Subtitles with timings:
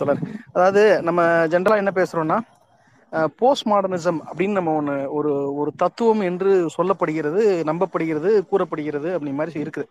[0.00, 0.18] தொடர்
[0.56, 1.20] அதாவது நம்ம
[1.52, 2.38] ஜென்ரலா என்ன பேசுறோம்னா
[3.40, 5.30] போஸ்ட் மாடர்னிசம் அப்படின்னு நம்ம ஒன்று ஒரு
[5.60, 9.88] ஒரு தத்துவம் என்று சொல்லப்படுகிறது நம்பப்படுகிறது கூறப்படுகிறது அப்படி மாதிரி இருக்குது.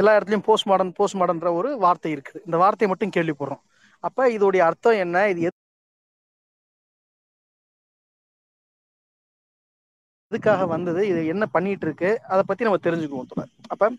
[0.00, 2.42] எல்லா இடத்துலயும் போஸ்ட் மாடர்ன் போஸ்ட் மாடர்ன்ற ஒரு வார்த்தை இருக்குது.
[2.48, 3.62] இந்த வார்த்தையை மட்டும் கேள்விப்படுறோம்.
[4.08, 5.16] அப்ப இதோடைய அர்த்தம் என்ன?
[5.32, 5.40] இது
[10.32, 11.02] எதுக்காக வந்தது?
[11.12, 12.10] இது என்ன பண்ணிட்டு இருக்கு?
[12.32, 13.90] அதை பத்தி நம்ம தெரிஞ்சுக்குவோம் தொடர் அப்ப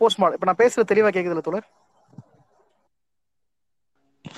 [0.00, 1.66] போஸ்ட் மாடர்ன் இப்ப நான் பேசுறது தெளிவா கேக்குதுல தொடர்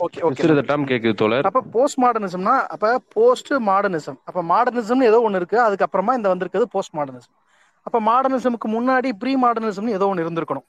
[0.00, 1.46] ஓகே ஓகே சிறிதட்டம் கேக்குது தோழர்.
[1.48, 6.96] அப்ப போஸ்ட் மாடர்னிசம்னா அப்ப போஸ்ட் மாடர்னிசம் அப்ப மாடர்னிசம்னு ஏதோ ஒன்று இருக்கு அதுக்கப்புறமா இந்த வந்திருக்கிறது போஸ்ட்
[6.98, 7.34] மாடர்னிசம்
[7.86, 10.66] அப்ப மாடர்னிசமுக்கு முன்னாடி ப்ரீ மாடர்னிசம்னு ஏதோ ஒன்று இருந்திருக்கணும்.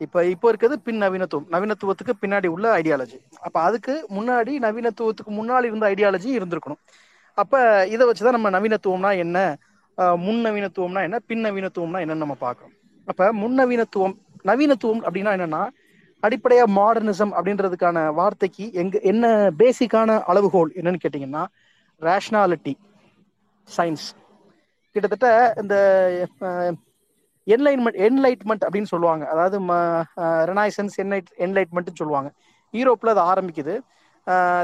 [0.00, 1.46] இப்ப இப்போ இருக்கிறது பின் நவீனத்துவம்.
[1.54, 6.80] நவீனத்துவத்துக்கு பின்னாடி உள்ள ஐடியாலஜி அப்ப அதுக்கு முன்னாடி நவீனத்துவத்துக்கு முன்னாடி இருந்த ஐடியாலஜி இருந்திருக்கணும்.
[7.38, 7.52] அப்ப
[7.94, 9.38] இதை வச்சுதான் நம்ம நவீனத்துவம்னா என்ன?
[10.24, 11.16] முன் நவீனத்துவம்னா என்ன?
[11.30, 12.72] பின் நவீனத்துவம்னா என்னன்னு நம்ம பார்க்கறோம்
[13.08, 14.14] அப்ப முன் நவீனத்துவம்
[14.50, 15.62] நவீனத்துவம் அப்படின்னா என்னன்னா
[16.22, 19.26] அடிப்படையா மாடர்னிசம் அப்படின்றதுக்கான வார்த்தைக்கு எங்க என்ன
[19.60, 21.44] பேசிக்கான அளவுகோல் என்னன்னு கேட்டீங்கன்னா
[22.02, 22.74] ரேஷனாலிட்டி
[23.68, 24.06] சயின்ஸ்
[24.96, 25.28] கிட்டத்தட்ட
[25.62, 25.74] இந்த
[27.46, 29.24] என்லைன்மெண்ட் என்லைட்மெண்ட் அப்படின்னு சொல்லுவாங்க.
[29.32, 29.56] அதாவது
[30.50, 32.28] ரெனாய்சன்ஸ் என்லைட் என்லைட்மெண்ட்னு சொல்லுவாங்க.
[32.74, 33.74] யூரோப்பில் அது ஆரம்பிக்குது.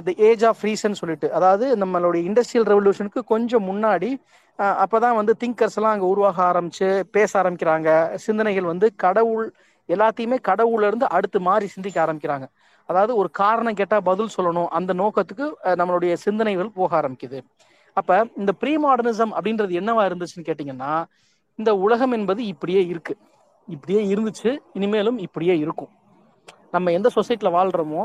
[0.06, 1.28] தி ஏஜ் ஆஃப் ரீசன் சொல்லிட்டு.
[1.38, 4.10] அதாவது நம்மளுடைய இண்டஸ்ட்ரியல் ரெவல்யூஷனுக்கு கொஞ்சம் முன்னாடி
[4.84, 7.88] அப்போ தான் வந்து திங்கர்ஸ் எல்லாம் அங்கே உருவாக ஆரம்பிச்சு பேச ஆரம்பிக்கிறாங்க.
[8.26, 9.44] சிந்தனைகள் வந்து கடவுள்
[9.88, 12.46] எல்லாத்தையுமே கடவுள்ல இருந்து அடுத்து மாறி சிந்திக்க ஆரம்பிக்கிறாங்க.
[12.88, 14.68] அதாவது ஒரு காரணம் கேட்டா பதில் சொல்லணும்.
[14.68, 15.46] அந்த நோக்கத்துக்கு
[15.80, 17.38] நம்மளுடைய சிந்தனைகள் போக ஆரம்பிக்குது.
[17.96, 20.92] அப்ப இந்த ப்ரீ மாடர்னிசம் அப்படின்றது என்னவா இருந்துச்சுன்னு கேட்டீங்கன்னா
[21.58, 23.14] இந்த உலகம் என்பது இப்படியே இருக்கு.
[23.68, 24.50] இப்படியே இருந்துச்சு.
[24.72, 25.90] இனிமேலும் இப்படியே இருக்கும்.
[26.72, 28.02] நம்ம எந்த சொசைட்டில வாழ்றோமோ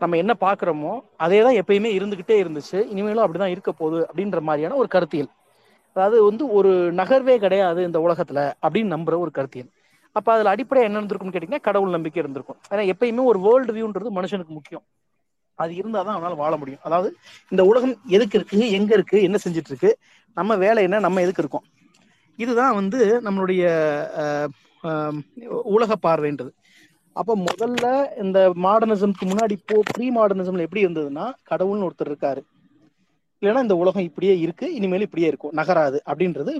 [0.00, 2.78] நம்ம என்ன பாக்குறோமோ அதே தான் எப்பயுமே இருந்துகிட்டே இருந்துச்சு.
[2.92, 5.30] இனிமேலும் அப்படிதான் இருக்க போகுது அப்படின்ற மாதிரியான ஒரு கருத்தியல்.
[5.96, 9.70] அதாவது வந்து ஒரு நகர்வே கிடையாது இந்த உலகத்துல அப்படின்னு நம்புற ஒரு கருத்தியல்.
[10.16, 12.58] அப்ப அதுல அடிப்படையா என்ன இருந்திருக்கும்னு கேட்டீங்கன்னா கடவுள் நம்பிக்கை இருந்திருக்கும்.
[12.72, 14.84] ஏன்னா எப்பயுமே ஒரு வேர்ல்டு வியூன்றது மனுஷனுக்கு முக்கியம்.
[15.58, 16.82] அது இருந்தாதான் அவனால வாழ முடியும்.
[16.82, 17.08] அதாவது
[17.52, 19.90] இந்த உலகம் எதுக்கு இருக்கு எங்க இருக்கு என்ன செஞ்சுட்டு இருக்கு
[20.36, 21.66] நம்ம வேலை என்ன நம்ம எதுக்கு இருக்கோம்?
[22.38, 23.62] இதுதான் வந்து நம்மளுடைய
[25.74, 26.50] உலக பார்வைன்றது.
[27.16, 27.86] அப்ப முதல்ல
[28.24, 32.42] இந்த மாடர்னிசம்க்கு முன்னாடி போ ப்ரீ மாடர்னிசம்ல எப்படி இருந்ததுன்னா கடவுள்னு ஒருத்தர் இருக்காரு.
[33.42, 35.54] இல்லைன்னா இந்த உலகம் இப்படியே இருக்கு இனிமேல் இப்படியே இருக்கும்.
[35.60, 36.52] நகராது அப்படின்றது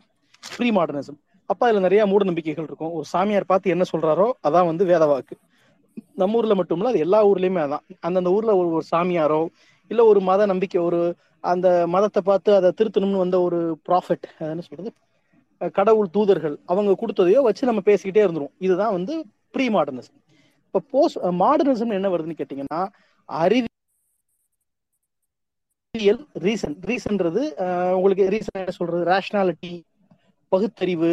[0.43, 1.19] ப்ரீ மாடர்னிசம்
[1.51, 2.93] அப்ப அதுல நிறைய மூட நம்பிக்கைகள் இருக்கும்.
[2.99, 5.35] ஒரு சாமியார் பார்த்து என்ன சொல்றாரோ அதான் வந்து வேத வாக்கு.
[6.21, 7.85] நம்ம ஊர்ல மட்டும் இல்ல அது எல்லா ஊர்லயுமே அதான்.
[8.07, 9.41] அந்தந்த ஊர்ல ஒரு ஒரு சாமியாரோ
[9.91, 11.01] இல்ல ஒரு மத நம்பிக்கை ஒரு
[11.45, 13.59] அந்த மதத்தை பார்த்து அதை திருத்தணும்னு வந்த ஒரு
[13.89, 14.91] ப்ராஃபிட் என்ன சொல்றது?
[15.77, 19.15] கடவுள் தூதர்கள் அவங்க கொடுத்ததையோ வச்சு நம்ம பேசிக்கிட்டே இருந்துரும் இதுதான் வந்து
[19.55, 20.19] ப்ரீ மாடர்னிசம்
[20.67, 22.81] இப்போ போஸ்ட் மாடர்னிசம் என்ன வருதுன்னு கேட்டீங்கன்னா
[23.29, 23.71] அறிவியல்
[26.47, 27.43] ரீசன் ரீசன்றது
[27.97, 29.03] உங்களுக்கு ரீசன் என்ன சொல்றது?
[29.13, 29.73] ரேஷனாலிட்டி
[30.53, 31.13] பகுத்தறிவு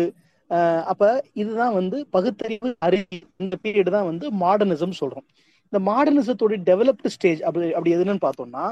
[0.85, 5.27] அப்ப இதுதான் வந்து பகுத்தறிவு அறிவியல் இந்த பீரியட் தான் வந்து மாடர்னிசம் சொல்றோம்.
[5.73, 8.65] இந்த மாடர்னிசத்தோட டெவலப்டு ஸ்டேஜ் அப்படி அப்படி எதுன்னு பார்த்தோம்னா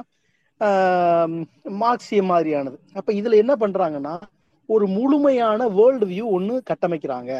[0.62, 1.38] ஆஹ்
[1.80, 2.78] மார்க்சியம் மாதிரியானது.
[2.94, 4.22] அப்ப இதுல என்ன பண்றாங்கன்னா
[4.70, 7.31] ஒரு முழுமையான வேர்ல்டு வியூ ஒன்று கட்டமைக்கிறாங்க.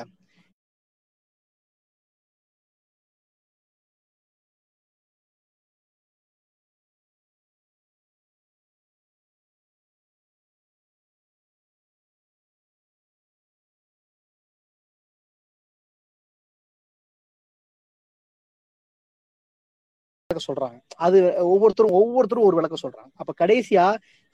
[20.31, 20.80] விளக்கம் சொல்றாங்க.
[21.06, 21.19] அது
[21.52, 23.12] ஒவ்வொருத்தரும் ஒவ்வொருத்தரும் ஒரு விளக்கம் சொல்றாங்க.
[23.16, 23.86] அப்ப கடைசியா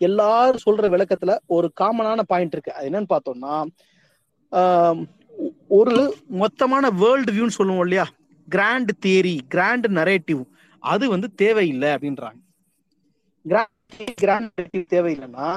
[0.01, 2.73] எல்லாரும் சொல்ற விளக்கத்துல ஒரு காமனான பாயிண்ட் இருக்கு.
[2.73, 3.55] அது என்னன்னு பார்த்தோம்னா
[5.67, 5.95] ஒரு
[6.41, 8.05] மொத்தமான வேர்ல்டு வியூன்னு சொல்லுவோம் இல்லையா?
[8.47, 10.41] கிராண்ட் தியரி கிராண்ட் நரேட்டிவ்
[10.83, 12.39] அது வந்து தேவையில்லை அப்படின்றாங்க.
[13.45, 15.49] கிராண்ட் கிராண்ட் நரேட்டிவ் தேவையில்லைன்னா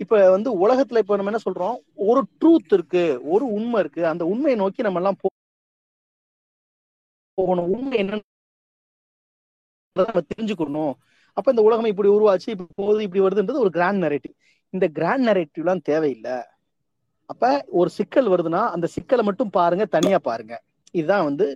[0.00, 1.76] இப்ப வந்து உலகத்துல இப்ப நம்ம என்ன சொல்றோம்?
[2.08, 3.04] ஒரு ட்ரூத் இருக்கு
[3.34, 4.02] ஒரு உண்மை இருக்கு.
[4.12, 5.18] அந்த உண்மையை நோக்கி நம்ம எல்லாம்
[7.38, 7.70] போகணும்.
[7.76, 8.32] உண்மை என்னன்னு
[9.98, 10.94] நம்ம தெரிஞ்சுக்கணும்.
[11.36, 14.34] அப்ப இந்த உலகம் இப்படி உருவாச்சு இப்படி போகுது இப்படி வருதுன்றது ஒரு கிராண்ட் நரேட்டிவ்
[14.74, 16.36] இந்த கிராண்ட் நரேட்டிவ்லாம் தேவையில்லை.
[17.30, 20.54] அப்ப ஒரு சிக்கல் வருதுன்னா அந்த சிக்கலை மட்டும் பாருங்க தனியா பாருங்க.
[20.98, 21.46] இதுதான் வந்து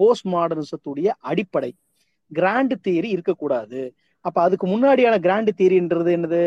[0.00, 1.70] போஸ்ட் மாடர்னிசத்துடைய அடிப்படை.
[2.32, 3.80] கிராண்ட் தியரி இருக்கக்கூடாது.
[4.24, 6.42] அப்ப அதுக்கு முன்னாடியான கிராண்ட் தியரின்றது என்னது?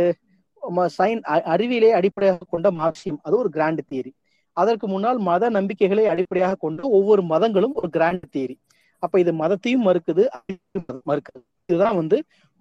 [0.98, 1.22] சயின்
[1.54, 3.22] அறிவியலை அடிப்படையாக கொண்ட மார்க்சியம்.
[3.26, 4.12] அது ஒரு கிராண்ட் தியரி
[4.58, 8.56] அதற்கு முன்னால் மத நம்பிக்கைகளை அடிப்படையாக கொண்ட ஒவ்வொரு மதங்களும் ஒரு கிராண்ட் தியரி
[9.04, 10.24] அப்ப இது மதத்தையும் மறுக்குது
[11.10, 11.40] மறுக்குது.
[11.70, 12.18] இதுதான் வந்து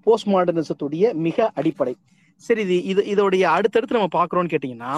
[0.07, 1.95] போஸ்ட் மாடர்னிசத்துடைய மிக அடிப்படை.
[2.43, 4.93] சரி இது இது இதோடைய அடுத்தடுத்து நம்ம பாக்குறோம்னு கேட்டீங்கன்னா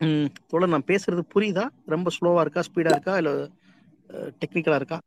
[0.00, 1.64] ம் தோழர் நான் பேசுறது புரியுதா?
[1.94, 2.62] ரொம்ப ஸ்லோவா இருக்கா?
[2.68, 3.14] ஸ்பீடா இருக்கா?
[3.20, 3.32] இல்ல
[4.40, 4.98] டெக்னிக்கலா இருக்கா?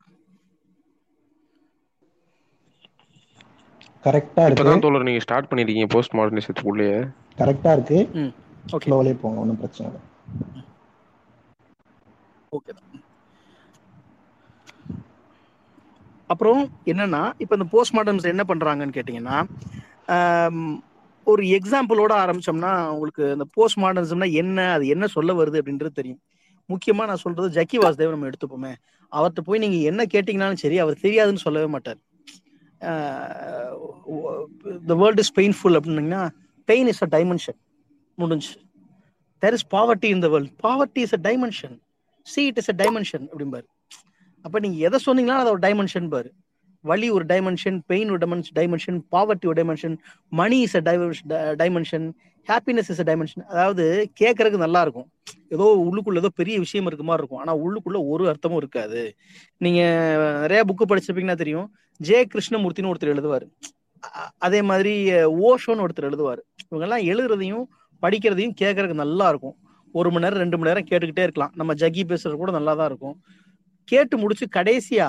[4.03, 4.55] கரெக்டா இருக்கு.
[4.55, 6.97] இப்பதான் தோழர் நீங்க ஸ்டார்ட் பண்ணிருக்கீங்க போஸ்ட் மாடர்னிசத்துக்குள்ளேயே
[7.41, 7.99] கரெக்டா இருக்கு
[8.77, 10.01] ஓகே ஸ்லோவிலே போங்க ஒன்றும் பிரச்சனை இல்லை.
[12.51, 12.73] ஓகே.
[16.29, 16.61] அப்புறம்
[16.91, 17.95] என்னன்னா இப்போ இந்த போஸ்ட்
[18.33, 19.37] என்ன பண்றாங்கன்னு கேட்டிங்கன்னா
[21.27, 26.19] ஒரு எக்ஸாம்பிளோட ஆரம்பிச்சோம்னா உங்களுக்கு இந்த போஸ்ட் மாடர்னிசம்னா என்ன அது என்ன சொல்ல வருது அப்படின்றது தெரியும்.
[26.69, 28.73] முக்கியமா நான் சொல்றது ஜக்கி வாசுதேவ் நம்ம எடுத்துப்போமே.
[29.11, 31.99] அவர்கிட்ட போய் நீங்க என்ன கேட்டீங்கனாலும் சரி அவர் தெரியாதுன்னு சொல்லவே மாட்டார்.
[34.89, 36.23] த வேர்ல்ட் இஸ் பெயின்ஃபுல் அப்படின்னீங்கன்னா
[36.67, 37.59] பெயின் இஸ் அ டைமென்ஷன்
[38.17, 38.53] முடிஞ்சு
[39.43, 41.75] there is poverty in the world poverty is a dimension
[42.27, 43.67] see it is a dimension அப்படிம்பாரு.
[44.45, 46.29] அப்ப நீங்க எதை சொன்னீங்களா அது ஒரு டைமென்ஷன் பாரு.
[46.83, 48.21] வலி ஒரு டைமென்ஷன் பெயின் ஒரு
[48.59, 49.95] டைமென்ஷன் பாவர்ட்டி ஒரு dimension
[50.31, 50.81] money is a
[51.61, 52.05] dimension
[52.47, 53.85] happiness is a dimension அதாவது
[54.21, 55.07] கேட்கறதுக்கு நல்லா இருக்கும்.
[55.55, 57.41] ஏதோ உள்ளுக்குள்ள ஏதோ பெரிய விஷயம் இருக்க மாதிரி இருக்கும்.
[57.43, 59.01] ஆனா உள்ளுக்குள்ள ஒரு அர்த்தமும் இருக்காது.
[59.61, 59.81] நீங்க
[60.43, 61.67] நிறைய புக்கு படிச்சிருப்பீங்கன்னா தெரியும்.
[61.99, 63.45] ஜே கிருஷ்ணமூர்த்தின்னு ஒருத்தர் எழுதுவாரு.
[64.47, 64.93] அதே மாதிரி
[65.49, 66.41] ஓஷோன்னு ஒருத்தர் எழுதுவார்.
[66.69, 67.65] இவங்க எல்லாம் எழுதுறதையும்
[68.03, 69.55] படிக்கிறதையும் கேட்கறதுக்கு நல்லா இருக்கும்.
[69.95, 71.53] ஒரு மணி நேரம் ரெண்டு மணி நேரம் கேட்டுக்கிட்டே இருக்கலாம்.
[71.59, 73.15] நம்ம ஜக்கி பேசுறது கூட நல்லா தான் இருக்கும்.
[73.87, 75.07] கேட்டு முடிச்சு கடைசியா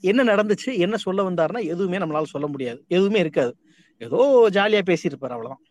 [0.00, 2.80] என்ன நடந்துச்சு என்ன சொல்ல வந்தாருன்னா எதுவுமே நம்மளால சொல்ல முடியாது.
[2.88, 3.52] எதுவுமே இருக்காது.
[4.00, 4.20] ஏதோ
[4.52, 5.62] ஜாலியா பேசியிருப்பார் அவ்வளவுதான்.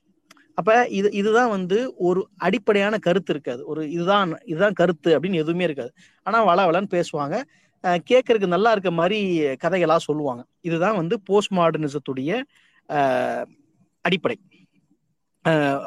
[0.57, 3.61] அப்ப இது இதுதான் வந்து ஒரு அடிப்படையான கருத்து இருக்காது.
[3.65, 5.91] ஒரு இதுதான் இதுதான் கருத்து அப்படின்னு எதுவுமே இருக்காது.
[6.25, 7.35] ஆனா வள வளன்னு பேசுவாங்க.
[8.09, 9.19] கேட்கறதுக்கு நல்லா இருக்க மாதிரி
[9.63, 10.41] கதைகளா சொல்லுவாங்க.
[10.61, 12.31] இதுதான் வந்து போஸ்ட் மாடர்னிசத்துடைய
[14.05, 14.37] அடிப்படை.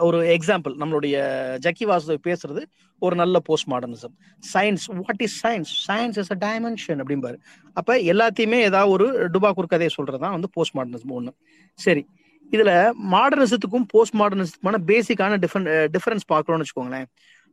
[0.00, 1.16] ஒரு எக்ஸாம்பிள் நம்மளுடைய
[1.64, 2.62] ஜக்கி வாசுதேவ் பேசுறது
[3.02, 7.38] ஒரு நல்ல post modernism science what is science science is a dimension அப்படிம்பாரு.
[7.76, 11.32] அப்ப எல்லாத்தையுமே ஏதாவது ஒரு டுபாக்கூர் கதையை சொல்றதுதான் வந்து போஸ்ட் மாடர்னிசம் ஒண்ணு.
[11.78, 12.02] சரி
[12.52, 12.72] இதுல
[13.14, 17.08] மாடர்னிசத்துக்கும் போஸ்ட் மாடர்னிசத்துக்குமான பேசிக்கான டிஃபரன் டிஃபரன்ஸ் பார்க்கணும்னு வச்சுக்கோங்களேன்.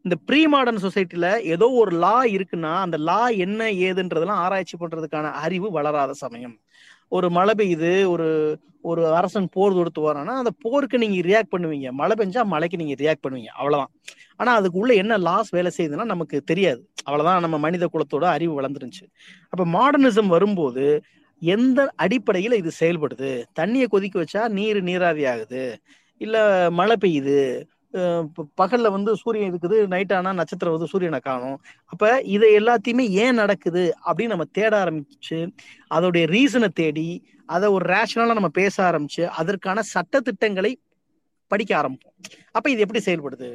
[0.06, 5.68] இந்த ப்ரீ மாடர்ன் சொசைட்டில ஏதோ ஒரு லா இருக்குன்னா அந்த லா என்ன ஏதுன்றதெல்லாம் ஆராய்ச்சி பண்றதுக்கான அறிவு
[5.72, 6.56] வளராத சமயம்.
[7.12, 8.28] ஒரு மழை பெய்யுது ஒரு
[8.84, 11.90] ஒரு அரசன் போர் தொடுத்து வரானா அந்த போருக்கு நீங்க ரியாக்ட் பண்ணுவீங்க.
[11.92, 13.52] மழை பெஞ்சா மழைக்கு நீங்க ரியாக்ட் பண்ணுவீங்க.
[13.60, 13.92] அவ்வளவுதான்.
[14.36, 16.82] ஆனா அதுக்குள்ள என்ன லாஸ் வேலை செய்யுதுன்னா நமக்கு தெரியாது.
[17.04, 17.42] அவ்வளவுதான்.
[17.42, 19.06] நம்ம மனித குலத்தோட அறிவு வளர்ந்துருச்சு
[19.50, 20.86] அப்ப மாடர்னிசம் வரும்போது
[21.42, 23.32] எந்த அடிப்படையில இது செயல்படுது?
[23.60, 25.64] தண்ணியை கொதிக்க வச்சா நீர் நீராவி ஆகுது.
[26.22, 26.36] இல்ல
[26.72, 27.40] மழை பெய்யுது.
[28.62, 31.58] பகல்ல வந்து சூரியன் இருக்குது நைட் ஆனா நட்சத்திரம் வந்து சூரியனை காணும்.
[31.86, 35.40] அப்ப இதை எல்லாத்தையுமே ஏன் நடக்குது அப்படின்னு நம்ம தேட ஆரம்பிச்சு
[35.96, 37.10] அதோடைய ரீசனை தேடி
[37.46, 40.72] அதை ஒரு ரேஷனலா நம்ம பேச ஆரம்பிச்சு அதற்கான சட்ட திட்டங்களை
[41.48, 42.16] படிக்க ஆரம்பிப்போம்.
[42.52, 43.50] அப்ப இது எப்படி செயல்படுது?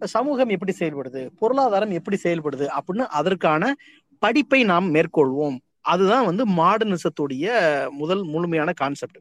[0.00, 1.28] சமூகம் எப்படி செயல்படுது?
[1.38, 2.66] பொருளாதாரம் எப்படி செயல்படுது?
[2.76, 3.72] அப்படின்னு அதற்கான
[4.18, 5.56] படிப்பை நாம் மேற்கொள்வோம்.
[5.80, 7.46] அதுதான் வந்து மாடர்னிசத்துடைய
[7.90, 9.18] முதல் முழுமையான கான்செப்ட்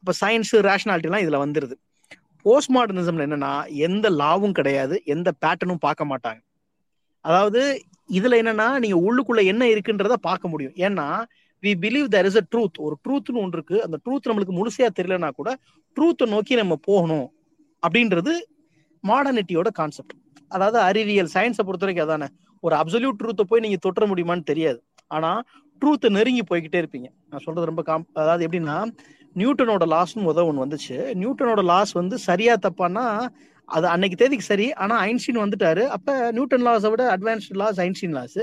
[0.00, 1.76] அப்ப சயின்ஸ் ரேஷனாலிட்டி எல்லாம் இதுல வந்துருது.
[2.44, 3.52] போஸ்ட் மாடர்னிசம்ல என்னன்னா
[3.86, 6.40] எந்த லாவும் கிடையாது எந்த பேட்டர்னும் பார்க்க மாட்டாங்க.
[7.24, 7.60] அதாவது
[8.10, 10.74] இதுல என்னன்னா நீங்க உள்ளுக்குள்ள என்ன இருக்குன்றத பார்க்க முடியும்.
[10.86, 11.06] ஏன்னா
[11.62, 13.76] we believe there is a truth ஒரு ட்ரூத்னு ஒன்று இருக்கு.
[13.86, 15.50] அந்த ட்ரூத் நம்மளுக்கு முழுசையா தெரியலனா கூட
[15.96, 17.26] ட்ரூத்தை நோக்கி நம்ம போகணும்
[17.82, 18.32] அப்படின்றது
[19.04, 20.14] மாடர்னிட்டியோட கான்செப்ட்
[20.50, 22.28] அதாவது அறிவியல் சயின்ஸை பொறுத்த வரைக்கும் அதானே.
[22.62, 24.78] ஒரு அப்சல்யூட் ட்ரூத்தை போய் நீங்க தொற்ற முடியுமான்னு தெரியாது.
[25.10, 25.30] ஆனா
[25.82, 27.08] ட்ரூத்தை நெருங்கி போய்கிட்டே இருப்பீங்க.
[27.30, 28.76] நான் சொல்றது ரொம்ப காம் அதாவது எப்படின்னா
[29.40, 30.96] நியூட்டனோட லாஸ்னு முத ஒன்று வந்துச்சு.
[31.22, 33.04] நியூட்டனோட லாஸ் வந்து சரியா தப்பானா
[33.68, 35.84] அது அன்னைக்கு தேதிக்கு சரி ஆனா ஐன்ஸ்டீன் வந்துட்டாரு.
[35.96, 38.38] அப்ப நியூட்டன் லாஸை விட அட்வான்ஸ்டு லாஸ் ஐன்ஸ்டீன் லாஸ்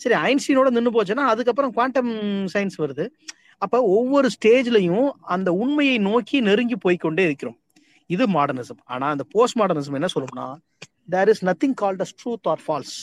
[0.00, 2.10] சரி ஐன்ஸ்டீனோட நின்று போச்சுன்னா அதுக்கப்புறம் குவாண்டம்
[2.54, 3.04] சயின்ஸ் வருது.
[3.62, 7.58] அப்ப ஒவ்வொரு ஸ்டேஜ்லயும் அந்த உண்மையை நோக்கி நெருங்கி போய்க்கொண்டே இருக்கிறோம்.
[8.10, 10.48] இது மாடர்னிசம் ஆனா அந்த போஸ்ட் மாடர்னிசம் என்ன சொல்லணும்னா
[11.14, 12.94] there is nothing called as truth or false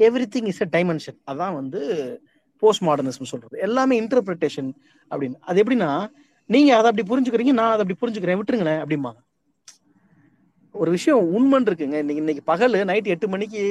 [0.34, 1.80] everything is a dimension அதான் வந்து
[2.62, 3.54] போஸ்ட் மாடர்னிசம் சொல்றது.
[3.66, 4.70] எல்லாமே இன்டர்பிரிட்டேஷன்
[5.10, 5.38] அப்படின்னு.
[5.40, 5.90] அது எப்படின்னா
[6.54, 9.20] நீங்க அதை அப்படி புரிஞ்சுக்கிறீங்க நான் அதை அப்படி புரிஞ்சுக்கிறேன் விட்டுருங்களேன் அப்படிம்பாங்க.
[10.74, 11.96] ஒரு விஷயம் உண்மைன்னு இருக்குங்க.
[12.02, 13.62] இன்னைக்கு இன்னைக்கு பகல் நைட் எட்டு மணிக்கு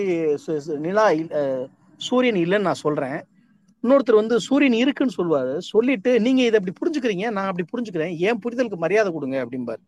[0.85, 1.05] நிலா
[2.07, 3.17] சூரியன் இல்லைன்னு நான் சொல்றேன்.
[3.83, 5.53] இன்னொருத்தர் வந்து சூரியன் இருக்குன்னு சொல்லுவாரு.
[5.71, 8.13] சொல்லிட்டு நீங்க இதை அப்படி புரிஞ்சுக்கிறீங்க நான் அப்படி புரிஞ்சுக்கிறேன்.
[8.27, 9.81] ஏன் புரிதலுக்கு மரியாதை கொடுங்க அப்படிம்பாரு.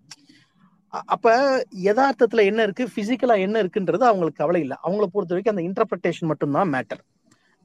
[1.13, 1.33] அப்ப
[1.87, 4.77] யதார்த்தத்துல என்ன இருக்கு பிசிக்கலா என்ன இருக்குன்றது அவங்களுக்கு கவலை இல்லை.
[4.85, 7.01] அவங்கள பொறுத்த வரைக்கும் அந்த இன்டர்பிரட்டேஷன் மட்டும்தான் மேட்டர்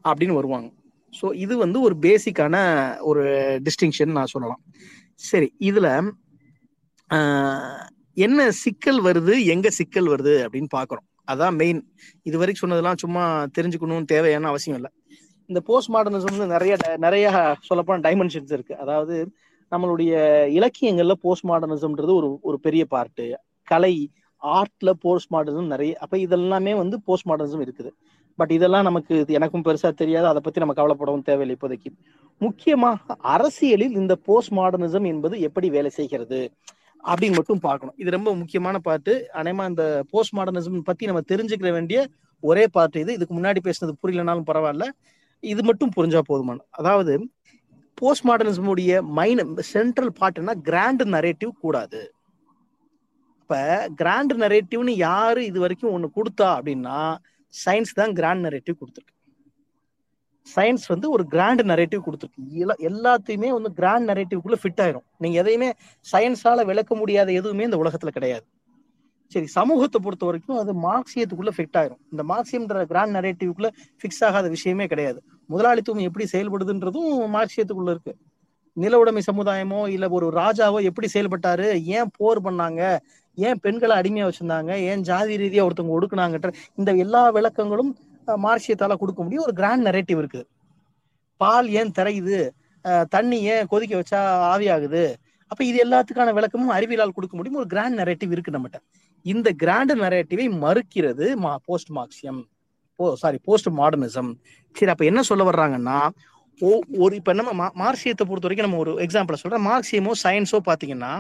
[0.05, 0.69] அப்படின்னு வருவாங்க.
[1.13, 2.57] ஸோ இது வந்து ஒரு பேசிக்கான
[3.11, 3.23] ஒரு
[3.67, 4.63] டிஸ்டிங்ஷன் நான் சொல்லலாம்.
[5.31, 5.89] சரி இதுல
[8.27, 11.07] என்ன சிக்கல் வருது எங்க சிக்கல் வருது அப்படின்னு பாக்குறோம்.
[11.33, 11.81] அதான் மெயின்
[12.29, 13.23] இது வரைக்கும் சொன்னதெல்லாம் சும்மா
[13.57, 14.91] தெரிஞ்சுக்கணும் தேவையான அவசியம் இல்லை.
[15.51, 16.75] இந்த போஸ்ட் மாடர்னிசம் வந்து நிறைய
[17.05, 17.27] நிறைய
[17.69, 18.75] சொல்லப்போன டைமென்ஷன்ஸ் இருக்கு.
[18.85, 19.17] அதாவது
[19.73, 20.13] நம்மளுடைய
[20.59, 23.27] இலக்கியங்கள்ல போஸ்ட் மாடர்னிசம்ன்றது ஒரு ஒரு பெரிய பார்ட்டு
[23.69, 23.95] கலை
[24.43, 27.91] ஆர்ட்ல போஸ்ட் மாடர்னிசம் நிறைய அப்ப இதெல்லாமே வந்து போஸ்ட் மாடர்னிசம் இருக்குது.
[28.39, 30.27] பட் இதெல்லாம் நமக்கு இது எனக்கும் பெருசா தெரியாது.
[30.27, 31.91] அதை பத்தி நம்ம கவலைப்படவும் தேவையில்லை இப்போதைக்கு.
[32.41, 36.41] முக்கியமாக அரசியலில் இந்த போஸ்ட் மாடர்னிசம் என்பது எப்படி வேலை செய்கிறது
[37.05, 37.95] அப்படின்னு மட்டும் பார்க்கணும்.
[37.97, 39.13] இது ரொம்ப முக்கியமான பாட்டு.
[39.41, 42.01] அனைமா இந்த போஸ்ட் மாடர்னிசம் பத்தி நம்ம தெரிஞ்சுக்கிற வேண்டிய
[42.41, 43.13] ஒரே பாட்டு இது.
[43.13, 44.87] இதுக்கு முன்னாடி பேசினது புரியலனாலும் பரவாயில்ல.
[45.41, 46.59] இது மட்டும் புரிஞ்சா போதுமான.
[46.71, 47.15] அதாவது
[47.95, 52.01] போஸ்ட் மாடர்னிசம் உடைய மைன் சென்ட்ரல் பார்ட்னா கிராண்ட் நரேட்டிவ் கூடாது.
[53.41, 53.57] இப்ப
[53.95, 56.99] கிராண்ட் நரேட்டிவ்னு யாரு இது வரைக்கும் ஒண்ணு கொடுத்தா அப்படின்னா
[57.55, 59.15] சயின்ஸ் தான் கிராண்ட் நரேட்டிவ் கொடுத்துருக்கு.
[60.47, 62.43] சயின்ஸ் வந்து ஒரு கிராண்ட் நரேட்டிவ் கொடுத்துருக்கு.
[62.63, 65.07] எல்லா எல்லாத்தையுமே வந்து கிராண்ட் நரேட்டிவ்க்குள்ள ஃபிட் ஆயிரும்.
[65.19, 65.69] நீங்க எதையுமே
[66.13, 68.45] சயின்ஸால விளக்க முடியாத எதுவுமே இந்த உலகத்துல கிடையாது.
[69.33, 72.01] சரி சமூகத்தை பொறுத்த வரைக்கும் அது மார்க்சியத்துக்குள்ள ஃபிட் ஆயிரும்.
[72.13, 73.69] இந்த மார்க்சியம்ன்ற கிராண்ட் நரேட்டிவ்க்குள்ள
[74.01, 75.19] ஃபிக்ஸ் ஆகாத விஷயமே கிடையாது.
[75.53, 78.15] முதலாளித்துவம் எப்படி செயல்படுதுன்றதும் மார்க்சியத்துக்குள்ள இருக்கு.
[78.77, 81.67] நில உடைமை சமுதாயமோ இல்ல ஒரு ராஜாவோ எப்படி செயல்பட்டாரு?
[81.97, 82.83] ஏன் போர் பண்ணாங்க?
[83.39, 84.73] ஏன் பெண்களை அடிமையா வச்சிருந்தாங்க?
[84.83, 87.93] ஏன் ஜாதி ரீதியா ஒருத்தவங்க ஒடுக்குனாங்கன்ற இந்த எல்லா விளக்கங்களும்
[88.27, 89.45] அஹ், மார்க்சியத்தால கொடுக்க முடியும்.
[89.45, 90.47] ஒரு கிராண்ட் நெரேட்டிவ் இருக்குது
[91.41, 92.41] பால் ஏன் திரையுது?
[93.09, 94.21] தண்ணி ஏன் கொதிக்க வச்சா
[94.53, 95.03] ஆவியாகுது?
[95.51, 97.59] அப்ப இது எல்லாத்துக்கான விளக்கமும் அறிவியலால் கொடுக்க முடியும்.
[97.59, 98.79] ஒரு கிராண்ட் நெரேட்டிவ் இருக்கு நம்மகிட்ட.
[99.27, 101.27] இந்த கிராண்ட் நெரேட்டிவை மறுக்கிறது
[101.65, 102.41] போஸ்ட் மார்க்சியம்
[103.15, 104.31] சாரி போஸ்ட் மாடர்னிசம்
[104.77, 105.99] சரி அப்ப என்ன சொல்ல வர்றாங்கன்னா
[106.61, 109.65] ஓ- ஒரு இப்ப நம்ம மா- மார்க்சியத்தை பொறுத்த வரைக்கும் நம்ம ஒரு எக்ஸாம்பிள் சொல்றேன்.
[109.67, 111.13] மார்க்சியமோ சயின்ஸோ பாத்தீங்கன்னா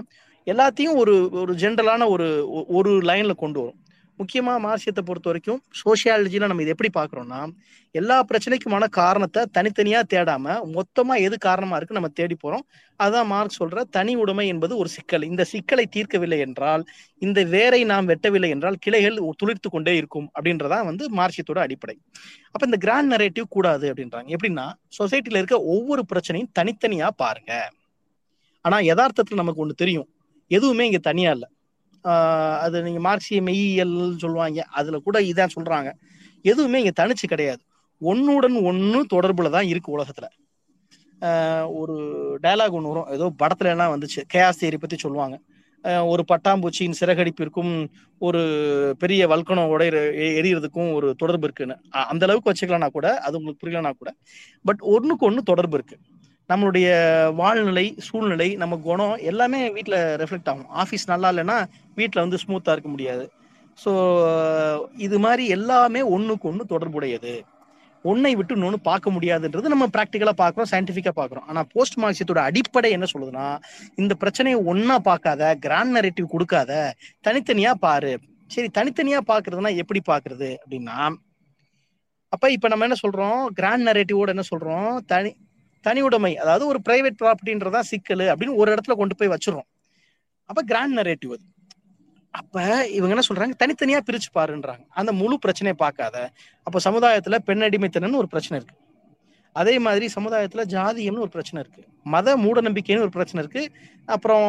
[0.46, 3.76] எல்லாத்தையும் ஒரு ஒரு ஜென்ரலான ஒரு ஒ- ஒரு லைன்ல கொண்டு வரும்.
[4.18, 7.50] முக்கியமா மார்க்சியத்தை பொறுத்த வரைக்கும் சோசியாலஜில நம்ம இது எப்படி பாக்குறோம்னா
[7.90, 12.60] எல்லா பிரச்சனைக்குமான காரணத்தை தனித்தனியா தேடாம மொத்தமா எது காரணமா இருக்கு நம்ம தேடி போறோம்.
[13.02, 15.22] அதான் மார்க் சொல்ற தனி உடைமை என்பது ஒரு சிக்கல்.
[15.22, 16.84] இந்த சிக்கலை தீர்க்கவில்லை என்றால்
[17.18, 21.98] இந்த வேரை நாம் வெட்டவில்லை என்றால் கிளைகள் துளிர்த்து கொண்டே இருக்கும் அப்படின்றதா வந்து மார்க்சியத்தோட அடிப்படை.
[22.46, 24.34] அப்ப இந்த கிராண்ட் நரேட்டிவ் கூடாது அப்படின்றாங்க.
[24.42, 27.70] எப்படின்னா சொசைட்டில இருக்க ஒவ்வொரு பிரச்சனையும் தனித்தனியா பாருங்க.
[28.60, 30.11] ஆனா யதார்த்தத்துல நமக்கு ஒண்ணு தெரியும்.
[30.56, 31.48] எதுவுமே இங்க தனியா இல்லை.
[32.64, 34.60] அது நீங்க மார்க்சிய மெய்யியல் சொல்லுவாங்க.
[34.80, 35.90] அதுல கூட இதான் சொல்றாங்க.
[36.44, 37.62] எதுவுமே இங்க தனிச்சு கிடையாது.
[38.00, 40.26] ஒன்னுடன் ஒன்னு தொடர்புல தான் இருக்கு உலகத்துல.
[41.80, 41.94] ஒரு
[42.44, 43.10] டைலாக் ஒன்று வரும்.
[43.16, 44.20] ஏதோ படத்துல எல்லாம் வந்துச்சு.
[44.34, 45.36] கேஸ் தேரி பத்தி சொல்லுவாங்க.
[46.12, 47.72] ஒரு பட்டாம்பூச்சியின் சிறகடிப்பிற்கும்
[48.20, 48.40] ஒரு
[48.98, 49.90] பெரிய வல்கனம் உடைய
[50.40, 51.76] எரியறதுக்கும் ஒரு தொடர்பு இருக்குன்னு.
[52.12, 54.10] அந்த அளவுக்கு வச்சுக்கலனா கூட அது உங்களுக்கு புரியலனா கூட
[54.64, 55.96] பட் ஒன்றுக்கு ஒன்று தொடர்பு இருக்கு.
[56.52, 56.88] நம்மளுடைய
[57.42, 60.68] வாழ்நிலை சூழ்நிலை நம்ம குணம் எல்லாமே வீட்டில் ரெஃப்ளெக்ட் ஆகும்.
[60.82, 61.58] ஆஃபீஸ் நல்லா இல்லைன்னா
[62.00, 63.24] வீட்டில் வந்து ஸ்மூத்தாக இருக்க முடியாது.
[63.78, 63.92] ஸோ
[65.06, 67.34] இது மாதிரி எல்லாமே ஒன்றுக்கு ஒன்று தொடர்புடையது.
[68.04, 71.46] ஒன்றை விட்டு இன்னொன்று பார்க்க முடியாதுன்றது நம்ம ப்ராக்டிக்கலாக பார்க்குறோம் சயின்டிஃபிக்காக பார்க்குறோம்.
[71.50, 73.46] ஆனால் போஸ்ட் மார்க்சியத்தோட அடிப்படை என்ன சொல்லுதுன்னா
[74.02, 76.80] இந்த பிரச்சனையை ஒன்றா பார்க்காத கிராண்ட் நரேட்டிவ் கொடுக்காத
[77.28, 78.12] தனித்தனியாக பாரு.
[78.50, 80.98] சரி தனித்தனியாக பார்க்குறதுனா எப்படி பார்க்குறது அப்படின்னா
[82.34, 85.30] அப்போ இப்போ நம்ம என்ன சொல்கிறோம் கிராண்ட் நரேட்டிவோட என்ன சொல்கிறோம் தனி
[85.82, 89.68] தனி உடைமை அதாவது ஒரு பிரைவேட் ப்ராப்பர்ட்டின்றதா சிக்கல் அப்படின்னு ஒரு இடத்துல கொண்டு போய் வச்சிடறோம்.
[90.44, 91.44] அப்ப கிராண்ட் நரேட்டிவ் அது.
[92.30, 93.56] அப்ப இவங்க என்ன சொல்றாங்க?
[93.62, 94.84] தனித்தனியா பிரிச்சு பாருன்றாங்க.
[94.88, 96.30] அந்த முழு பிரச்சனையை பார்க்காத.
[96.62, 98.80] அப்ப சமுதாயத்துல பெண்ணடிமைத்தனம்னு ஒரு பிரச்சனை இருக்கு.
[99.52, 101.82] அதே மாதிரி சமுதாயத்துல ஜாதியம்னு ஒரு பிரச்சனை இருக்கு.
[102.04, 103.78] மத மூட நம்பிக்கைன்னு ஒரு பிரச்சனை இருக்கு.
[104.04, 104.46] அப்புறம்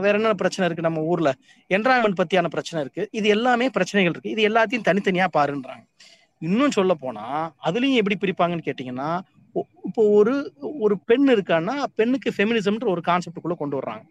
[0.00, 1.32] வேற என்ன பிரச்சனை இருக்கு நம்ம ஊர்ல?
[1.68, 3.08] என்வரான்மெண்ட் பத்தியான பிரச்சனை இருக்கு.
[3.10, 4.30] இது எல்லாமே பிரச்சனைகள் இருக்கு.
[4.30, 5.84] இது எல்லாத்தையும் தனித்தனியா பாருன்றாங்க.
[6.38, 9.20] இன்னும் சொல்ல போனா அதுலயும் எப்படி பிரிப்பாங்கன்னு கேட்டீங்கன்னா
[9.86, 10.34] இப்போ ஒரு
[10.80, 14.02] ஒரு பெண் இருக்கான்னா பெண்ணுக்கு ஃபெமினிசம்ன்ற ஒரு கான்செப்டுக்குள்ள கொண்டு வர்றாங்க.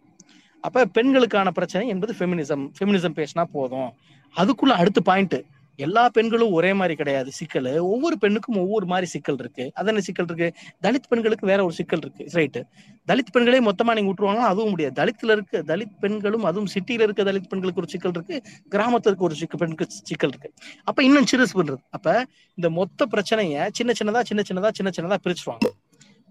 [0.61, 3.89] அப்ப பெண்களுக்கான பிரச்சனை என்பது ஃபெமினிசம் ஃபெமினிசம் பேசினா போதும்.
[4.35, 5.37] அதுக்குள்ள அடுத்த பாயிண்ட்
[5.75, 7.77] எல்லா பெண்களும் ஒரே மாதிரி கிடையாது சிக்கல்.
[7.77, 9.71] ஒவ்வொரு பெண்ணுக்கும் ஒவ்வொரு மாதிரி சிக்கல் இருக்கு.
[9.73, 10.47] அது என்ன சிக்கல் இருக்கு?
[10.81, 12.39] தலித் பெண்களுக்கு வேற ஒரு சிக்கல் இருக்கு.
[12.39, 12.61] ரைட்டு
[13.07, 14.95] தலித் பெண்களே மொத்தமா நீங்க விட்டுருவாங்கன்னா அதுவும் முடியாது.
[15.03, 18.41] தலித்துல இருக்க தலித் பெண்களும் அதுவும் சிட்டியில இருக்க தலித் பெண்களுக்கு ஒரு சிக்கல் இருக்கு.
[18.71, 20.53] கிராமத்துல இருக்க ஒரு சிக்க பெண்ணுக்கு சிக்கல் இருக்கு.
[20.83, 22.25] அப்ப இன்னும் சிறுசு பண்றது அப்ப
[22.55, 25.67] இந்த மொத்த பிரச்சனைய சின்ன சின்னதா சின்ன சின்னதா சின்ன சின்னதா பிரிச்சுருவாங்க.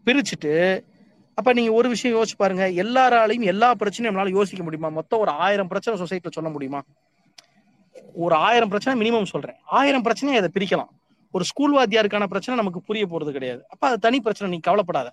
[0.06, 0.84] பிரிச்சுட்டு
[1.34, 2.68] அப்ப நீங்க ஒரு விஷயம் யோசிச்சு பாருங்க.
[2.70, 4.88] எல்லாராலையும் எல்லா பிரச்சனையும் நம்மளால யோசிக்க முடியுமா?
[4.88, 6.82] மொத்தம் ஒரு ஆயிரம் பிரச்சனை சொசைட்டில சொல்ல முடியுமா?
[8.24, 9.58] ஒரு ஆயிரம் பிரச்சனை மினிமம் சொல்றேன்.
[9.78, 10.90] ஆயிரம் பிரச்சனையை அதை பிரிக்கலாம்.
[11.34, 13.60] ஒரு ஸ்கூல் வாத்தியாருக்கான பிரச்சனை நமக்கு புரிய போறது கிடையாது.
[13.72, 15.08] அப்ப அது தனி பிரச்சனை நீ கவலைப்படாத.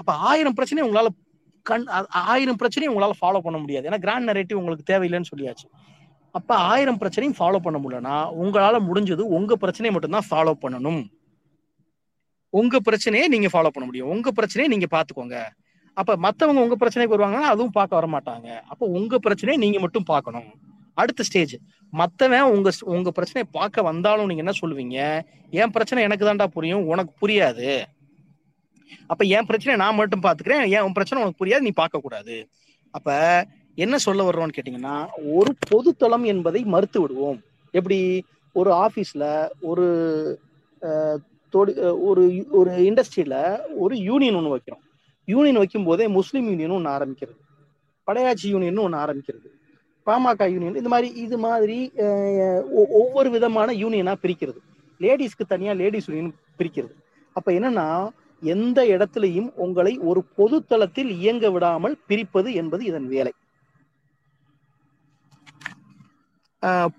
[0.00, 1.08] அப்ப ஆயிரம் பிரச்சனையை உங்களால
[1.62, 1.84] கண்
[2.34, 3.84] ஆயிரம் பிரச்சனையும் உங்களால ஃபாலோ பண்ண முடியாது.
[3.90, 5.66] ஏன்னா கிராண்ட் நரேட்டிவ் உங்களுக்கு தேவையில்லைன்னு சொல்லியாச்சு.
[6.34, 11.02] அப்ப ஆயிரம் பிரச்சனையும் ஃபாலோ பண்ண முடியலன்னா உங்களால முடிஞ்சது உங்க பிரச்சனையை மட்டும்தான் ஃபாலோ பண்ணணும்.
[12.60, 14.10] உங்க பிரச்சனையை நீங்க ஃபாலோ பண்ண முடியும்.
[14.14, 15.38] உங்க பிரச்சனையை நீங்க பாத்துக்கோங்க
[15.96, 20.48] அப்ப மத்தவங்க உங்க பிரச்சனைக்கு வருவாங்கன்னா அதுவும் பார்க்க வர மாட்டாங்க அப்ப உங்க பிரச்சனையை நீங்க மட்டும் பார்க்கணும்.
[21.02, 21.54] அடுத்த ஸ்டேஜ்
[21.94, 25.24] மத்தவன் உங்க உங்க பிரச்சனையை பார்க்க வந்தாலும் நீங்க என்ன சொல்லுவீங்க?
[25.50, 27.84] என் பிரச்சனை எனக்கு தான்டா புரியும் உனக்கு புரியாது.
[29.06, 32.48] அப்ப என் பிரச்சனை நான் மட்டும் பாத்துக்கிறேன் என் உன் பிரச்சனை உனக்கு புரியாது நீ பார்க்க கூடாது.
[32.90, 37.42] அப்ப என்ன சொல்ல வர்றோம்னு கேட்டீங்கன்னா ஒரு பொதுத்தளம் என்பதை மறுத்து விடுவோம்.
[37.70, 38.24] எப்படி?
[38.52, 40.40] ஒரு ஆபீஸ்ல ஒரு
[41.52, 44.80] தொடி- ஒரு ஒரு இண்டஸ்ட்ரியில ஒரு யூனியன் ஒன்று வைக்கிறோம்.
[45.24, 47.38] யூனியன் வைக்கும் போதே முஸ்லீம் யூனியன் ஒன்று ஆரம்பிக்கிறது.
[48.04, 49.53] படையாட்சி யூனியன் ஒன்று ஆரம்பிக்கிறது.
[50.06, 51.78] பாமக யூனியன் இந்த மாதிரி இது மாதிரி
[53.00, 54.60] ஒவ்வொரு விதமான யூனியனா பிரிக்கிறது.
[55.04, 56.94] லேடிஸ்க்கு தனியா லேடிஸ் யூனியன் பிரிக்கிறது.
[57.36, 57.86] அப்ப என்னன்னா
[58.42, 63.32] எந்த இடத்துலையும் உங்களை ஒரு பொதுத்தளத்தில் இயங்க விடாமல் பிரிப்பது என்பது இதன் வேலை.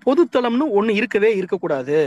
[0.06, 1.98] பொதுத்தளம்னு ஒண்ணு இருக்கவே இருக்கக்கூடாது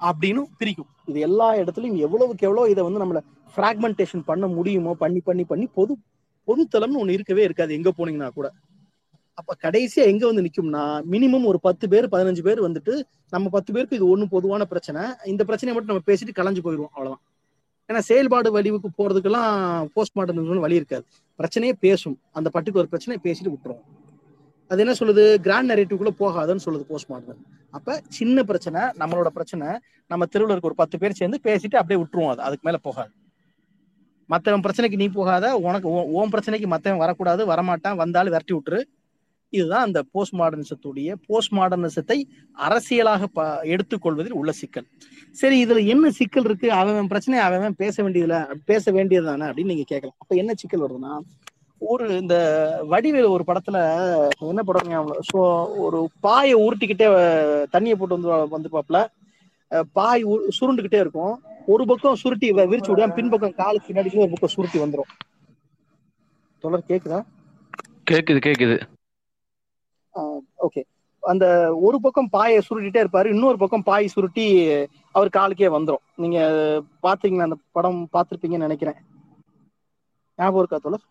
[0.00, 0.90] அப்படின்னு பிரிக்கும்.
[1.10, 3.20] இது எல்லா இடத்துலையும் எவ்வளவுக்கு எவ்வளவு இதை வந்து நம்மள
[3.56, 5.94] பிராக்மெண்டேஷன் பண்ண முடியுமோ பண்ணி பண்ணி பண்ணி பொது
[6.48, 7.72] பொதுத்தளம்னு ஒண்ணு இருக்கவே இருக்காது.
[7.78, 8.46] எங்க போனீங்கன்னா கூட.
[9.34, 12.94] அப்ப கடைசியா எங்க வந்து நிக்கும்னா மினிமம் ஒரு பத்து பேர் பதினஞ்சு பேர் வந்துட்டு
[13.30, 15.02] நம்ம பத்து பேருக்கு இது ஒண்ணு பொதுவான பிரச்சனை.
[15.32, 17.22] இந்த பிரச்சனையை மட்டும் நம்ம பேசிட்டு கலைஞ்சு போயிடுவோம் அவ்வளவுதான்.
[17.88, 19.50] ஏன்னா செயல்பாடு வடிவுக்கு போறதுக்கெல்லாம்
[19.94, 21.04] போஸ்ட்மார்ட்டம் வழி இருக்காது.
[21.38, 22.16] பிரச்சனையே பேசும்.
[22.32, 23.84] அந்த பர்டிகுலர் பிரச்சனையை பேசிட்டு விட்டுருவோம்
[24.70, 25.24] அது என்ன சொல்லுது?
[25.46, 29.66] கிராண்ட் நரேட்டிவ்குள்ள போகாதுன்னு சொல்லுது போஸ்ட்மார்ட்டம் அப்ப சின்ன பிரச்சனை நம்மளோட பிரச்சனை
[30.10, 32.42] நம்ம தெருவில் இருக்க ஒரு பத்து பேர் சேர்ந்து பேசிட்டு அப்படியே விட்டுருவோம் அது.
[32.46, 33.12] அதுக்கு மேல போகாது.
[34.26, 38.80] மற்றவன் பிரச்சனைக்கு நீ போகாத உனக்கு ஓ பிரச்சனைக்கு மற்றவன் வரக்கூடாது வரமாட்டான் வந்தாலும் விரட்டி விட்டுரு.
[39.54, 42.18] இதுதான் அந்த போஸ்ட் மாடர்னிசத்துடைய போஸ்ட் மாடர்னிசத்தை
[42.58, 44.86] அரசியலாக ப எடுத்துக்கொள்வதில் உள்ள சிக்கல்.
[45.32, 46.68] சரி இதுல என்ன சிக்கல் இருக்கு?
[46.72, 50.16] அவன் பிரச்சனை அவன் பேச வேண்டியதுல பேச வேண்டியது தானே அப்படின்னு நீங்க கேட்கலாம்.
[50.18, 51.14] அப்ப என்ன சிக்கல் வருதுன்னா
[51.82, 52.36] ஒரு இந்த
[52.88, 53.78] வடிவேலு ஒரு படத்துல
[54.42, 55.40] என்ன படம் ஸோ
[55.76, 57.08] ஒரு பாயை உருட்டிக்கிட்டே
[57.72, 59.00] தண்ணியை போட்டு வந்து வந்துருப்பாப்ல
[59.92, 61.34] பாய் உரு- சுருண்டுகிட்டே இருக்கும்.
[61.66, 65.12] ஒரு பக்கம் சுருட்டி விரிச்சு விடுவேன் பின்பக்கம் காலுக்கு பின்னாடி ஒரு பக்கம் சுருட்டி வந்துடும்
[66.64, 67.18] தொடர் கேக்குதா?
[68.10, 68.76] கேக்குது கேக்குது.
[70.66, 70.82] ஓகே.
[71.22, 71.46] அந்த
[71.86, 74.44] ஒரு பக்கம் பாயை சுருட்டிட்டே இருப்பாரு இன்னொரு பக்கம் பாய் சுருட்டி
[75.16, 76.04] அவர் காலுக்கே வந்துரும்.
[76.22, 76.38] நீங்க
[77.06, 78.98] பாத்தீங்கன்னா அந்த படம் பார்த்திருப்பீங்கன்னு நினைக்கிறேன்.
[80.38, 81.06] ஞாபகம் இருக்கா தோழர்?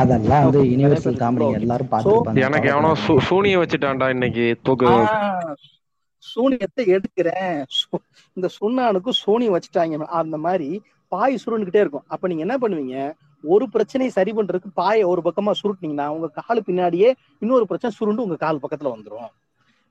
[0.00, 2.42] அதெல்லாம் வந்து யுனிவர்சல் காமெடி எல்லாரும் பார்த்துருப்பாங்க.
[2.48, 2.90] எனக்கு எவனோ
[3.28, 4.90] சூனிய வச்சுட்டான்டா இன்னைக்கு தூக்கு.
[6.32, 7.56] சூனியத்தை எடுக்கிறேன்.
[8.36, 10.06] இந்த சுண்ணானுக்கு சூனி வச்சுட்டாங்க.
[10.20, 10.68] அந்த மாதிரி
[11.12, 12.06] பாய் சுருண்டுகிட்டே இருக்கும்.
[12.14, 12.96] அப்ப நீங்க என்ன பண்ணுவீங்க?
[13.46, 18.36] ஒரு பிரச்சனையை சரி பண்றதுக்கு பாயை ஒரு பக்கமா சுருட்டினீங்கன்னா உங்க காலு பின்னாடியே இன்னொரு பிரச்சனை சுருண்டு உங்க
[18.36, 19.30] கால் பக்கத்துல வந்துடும்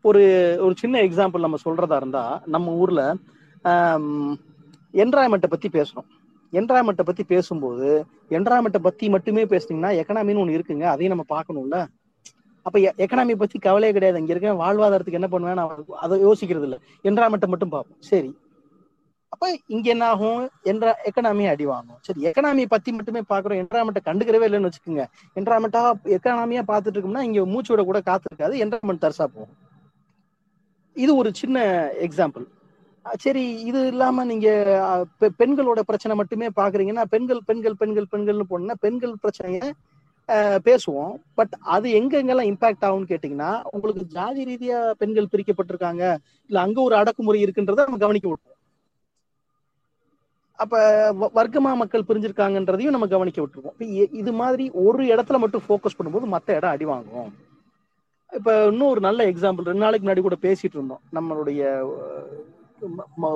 [0.06, 0.24] ஒரு
[0.62, 3.02] ஒரு சின்ன எக்ஸாம்பிள் நம்ம சொல்றதா இருந்தா நம்ம ஊர்ல
[4.94, 6.08] என்ராய்மெண்ட்டை பத்தி பேசுறோம்
[6.54, 7.88] என்ராய்மெண்ட்டை பத்தி பேசும்போது
[8.30, 10.86] என்ராய்மெண்ட்டை பத்தி மட்டுமே பேசுனீங்கன்னா எக்கனாமின்னு ஒண்ணு இருக்குங்க.
[10.94, 11.78] அதையும் நம்ம பார்க்கணும்ல.
[12.66, 14.20] அப்ப எக்கனாமி பத்தி கவலையே கிடையாது.
[14.20, 15.60] இங்க இருக்க வாழ்வாதாரத்துக்கு என்ன பண்ணுவேன்?
[15.60, 18.00] நான் அதை யோசிக்கிறது இல்லை என்ராய்மெண்ட்டை மட்டும் பார்ப்போம்.
[18.12, 18.30] சரி.
[19.36, 20.42] அப்ப இங்க என்ன ஆகும்?
[20.72, 22.00] என்ற எக்கனாமி அடி வாங்கும்.
[22.08, 25.06] சரி எக்கனாமி பத்தி மட்டுமே பாக்குறோம் என்ராய்மெண்ட்டை கண்டுக்கிறவே இல்லைன்னு வச்சுக்கோங்க.
[25.40, 25.82] என்ராய்மெண்டா
[26.18, 28.56] எக்கனாமியா பாத்துட்டு இருக்கோம்னா இங்க மூச்சோட கூட காத்து இருக்காது.
[28.66, 29.54] என்ராய்மெண்ட் தரிசா போகும்.
[30.96, 31.58] இது ஒரு சின்ன
[32.08, 32.46] எக்ஸாம்பிள்
[33.24, 34.48] சரி இது இல்லாம நீங்க
[35.42, 39.68] பெண்களோட பிரச்சனை மட்டுமே பாக்குறீங்கன்னா பெண்கள் பெண்கள் பெண்கள் பெண்கள்னு போனோம்னா பெண்கள் பிரச்சனையை
[40.68, 41.14] பேசுவோம்.
[41.38, 46.04] பட் அது எங்க எங்கெல்லாம் இம்பாக்ட் ஆகும்னு கேட்டீங்கன்னா உங்களுக்கு ஜாதி ரீதியா பெண்கள் பிரிக்கப்பட்டிருக்காங்க
[46.50, 48.55] இல்ல அங்க ஒரு அடக்குமுறை இருக்குன்றத நம்ம கவனிக்க விடுவோம்.
[50.58, 50.78] அப்ப
[51.14, 56.56] வ- வர்க்கமா மக்கள் பிரிஞ்சிருக்காங்கன்றதையும் நம்ம கவனிக்க விட்டுருவோம் இது மாதிரி ஒரு இடத்துல மட்டும் ஃபோக்கஸ் பண்ணும்போது மத்த
[56.56, 57.34] இடம் அடி வாங்கும்
[58.34, 61.00] இப்ப இன்னும் ஒரு நல்ல எக்ஸாம்பிள் ரெண்டு நாளைக்கு முன்னாடி கூட பேசிட்டு இருந்தோம்.
[61.14, 61.90] நம்மளுடைய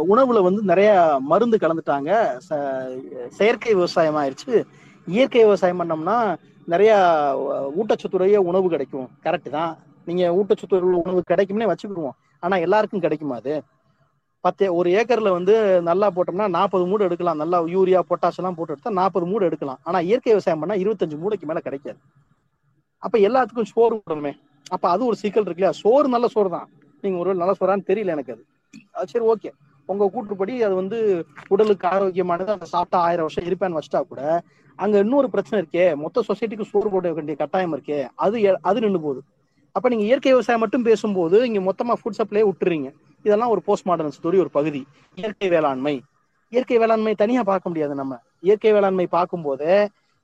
[0.09, 2.39] உணவுல வந்து நிறைய மருந்து கலந்துட்டாங்க.
[2.49, 4.63] ச- செயற்கை விவசாயம் ஆயிடுச்சு
[5.07, 6.93] இயற்கை விவசாயம் பண்ணோம்னா நிறைய
[7.77, 9.09] ஊட்டச்சத்துறைய ஊட்டச்சத்துடைய உணவு கிடைக்கும்.
[9.23, 9.77] கரெக்ட் தான்.
[10.05, 12.17] நீங்க ஊட்டச்சத்து உணவு கிடைக்கும்னே வச்சுக்கிடுவோம்.
[12.39, 13.61] ஆனா எல்லாருக்கும் கிடைக்குமா அது?
[14.43, 17.37] பத்து ஒரு ஏக்கர்ல வந்து நல்லா போட்டோம்னா நாற்பது மூடு எடுக்கலாம்.
[17.37, 19.79] நல்லா யூரியா பொட்டாஷ் எல்லாம் போட்டு எடுத்தா நாற்பது மூடு எடுக்கலாம்.
[19.83, 21.99] ஆனா இயற்கை விவசாயம் பண்ணா இருபத்தஞ்சு மூடைக்கு மேல கிடைக்காது.
[23.03, 24.33] அப்ப எல்லாத்துக்கும் சோறு போடணுமே.
[24.71, 25.79] அப்ப அது ஒரு சிக்கல் இருக்கு இல்லையா?
[25.83, 26.67] சோறு நல்ல சோறு தான்.
[27.03, 28.43] நீங்க ஒரு நல்ல சோறான்னு தெரியல எனக்கு அது.
[28.93, 29.49] அது சரி ஓகே.
[29.89, 30.97] உங்க கூற்றுப்படி அது வந்து
[31.47, 34.21] உடலுக்கு ஆரோக்கியமானது அதை சாப்பிட்டா ஆயிரம் வருஷம் இருப்பேன்னு வச்சுட்டா கூட
[34.79, 35.95] அங்க இன்னொரு பிரச்சனை இருக்கே.
[35.95, 37.99] மொத்த சொசைட்டிக்கு சோறு போட வேண்டிய கட்டாயம் இருக்கே.
[38.15, 39.21] அது அது நின்று போகுது.
[39.75, 42.89] அப்ப நீங்க இயற்கை விவசாயம் மட்டும் பேசும்போது இங்க மொத்தமா ஃபுட் சப்ளை விட்டுறீங்க.
[43.25, 44.81] இதெல்லாம் ஒரு போஸ்ட் மாடர்ன் ஒரு பகுதி.
[45.17, 45.95] இயற்கை வேளாண்மை.
[46.53, 48.13] இயற்கை வேளாண்மை தனியா பார்க்க முடியாது நம்ம.
[48.41, 49.69] இயற்கை வேளாண்மை பார்க்கும்போது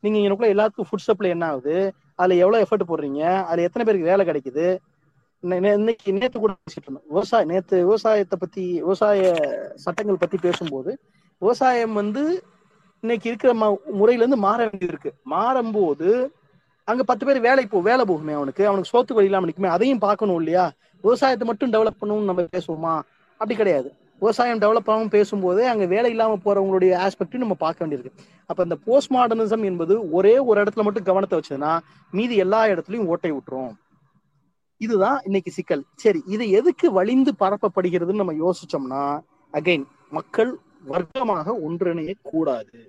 [0.04, 1.76] நீங்க எனக்குள்ள எல்லாத்துக்கும் ஃபுட் சப்ளை என்ன ஆகுது?
[2.16, 3.22] அதுல எவ்வளவு எஃபர்ட் போடுறீங்க?
[3.50, 4.66] அதுல எத்தனை பேருக்கு வேலை கிடைக்குது?
[5.78, 7.08] இன்னைக்கு நேத்து கூட பேசிட்டு இருந்தோம்.
[7.10, 9.20] விவசாயம் நேத்து விவசாயத்தை பத்தி விவசாய
[9.84, 10.92] சட்டங்கள் பத்தி பேசும்போது
[11.42, 12.24] விவசாயம் வந்து
[13.04, 13.52] இன்னைக்கு இருக்கிற
[14.00, 16.10] முறையில இருந்து மாற வேண்டியிருக்கு மாறும்போது
[16.88, 18.64] அங்க பத்து பேர் வேலை போ வேலை போகுமே அவனுக்கு.
[18.68, 20.66] அவனுக்கு சோத்து வழி இல்லாம நிற்குமே அதையும் பார்க்கணும் இல்லையா?
[21.04, 22.94] விவசாயத்தை மட்டும் டெவலப் பண்ணணும்னு நம்ம பேசுவோமா?
[23.42, 23.90] அப்படி கிடையாது.
[24.22, 28.14] விவசாயம் டெவலப் ஆகும் பேசும்போது அங்க வேலை இல்லாம போறவங்களுடைய ஆஸ்பெக்டும் நம்ம பார்க்க வேண்டியிருக்கு.
[28.50, 31.72] அப்ப இந்த போஸ்ட் மாடர்னிசம் என்பது ஒரே ஒரு இடத்துல மட்டும் கவனத்தை வச்சதுன்னா
[32.14, 33.74] மீதி எல்லா இடத்துலயும் ஓட்டை விட்டுரும்
[34.82, 35.84] இதுதான் இன்னைக்கு சிக்கல்.
[35.96, 39.04] சரி இது எதுக்கு வலிந்து பரப்பப்படுகிறதுன்னு நம்ம யோசிச்சோம்னா
[39.54, 40.52] அகைன் மக்கள்
[40.90, 42.80] வர்க்கமாக ஒன்றிணைய கூடாது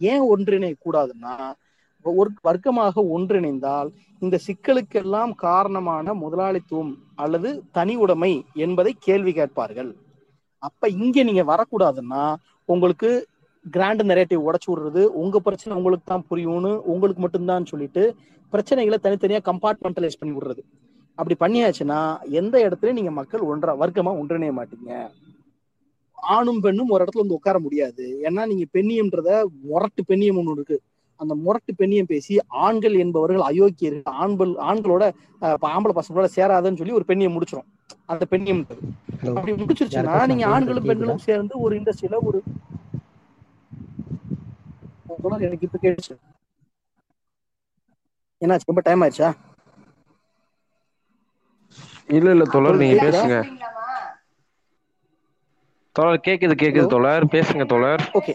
[0.00, 1.34] ஏன் ஒன்றிணைய கூடாதுன்னா
[2.48, 8.32] வர்க்கமாக ஒன்றிணைந்தால் இந்த சிக்கலுக்கெல்லாம் காரணமான முதலாளித்துவம் அல்லது தனி உடைமை
[8.64, 9.90] என்பதை கேள்வி கேட்பார்கள்.
[10.58, 12.24] அப்ப இங்க நீங்க வரக்கூடாதுன்னா
[12.68, 13.10] உங்களுக்கு
[13.74, 18.04] கிராண்ட் நெரேட்டிவ் உடச்சு விடுறது உங்க பிரச்சனை உங்களுக்கு தான் புரியும்னு உங்களுக்கு மட்டும்தான் சொல்லிட்டு
[18.52, 20.62] பிரச்சனைகளை தனித்தனியா கம்பார்ட்மெண்டலைஸ் பண்ணி விடுறது.
[21.18, 22.00] அப்படி பண்ணியாச்சுன்னா
[22.40, 24.92] எந்த இடத்துலயும் நீங்க மக்கள் ஒன்றா வர்க்கமா ஒன்றிணைய மாட்டீங்க.
[26.16, 28.04] ஆணும் பெண்ணும் ஒரு இடத்துல வந்து உட்கார முடியாது.
[28.28, 29.30] ஏன்னா நீங்க பெண்ணியம்ன்றத
[29.70, 30.78] முரட்டு பெண்ணியம் ஒன்று இருக்கு.
[31.20, 35.04] அந்த முரட்டு பெண்ணியம் பேசி ஆண்கள் என்பவர்கள் அயோக்கியர்கள் ஆண்கள் ஆண்களோட
[35.72, 37.68] ஆம்பளை பசங்களோட சேராதுன்னு சொல்லி ஒரு பெண்ணியம் முடிச்சிரும்.
[38.06, 38.62] அந்த பெண்ணியம்
[39.34, 40.86] அப்படி முடிச்சிருச்சுன்னா நீங்க ஆண்களும்?
[40.86, 42.38] பெண்களும் சேர்ந்து ஒரு இண்டஸ்ட்ரியில ஒரு
[45.22, 46.14] தொடர் எனக்கு இப்ப கேட்டுச்சு.
[48.42, 48.66] என்னாச்சு?
[48.66, 49.28] ரொம்ப டைம் ஆயிடுச்சா?
[52.16, 52.96] இல்ல இல்ல தோழர் நீங்க?
[53.04, 53.36] பேசுங்க.
[55.96, 56.86] தோழர் கேக்குது கேக்குது?
[56.94, 57.26] தோழர்.
[57.34, 58.04] பேசுங்க தோழர்.
[58.18, 58.34] ஓகே.